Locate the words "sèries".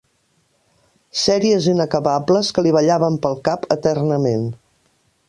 1.23-1.67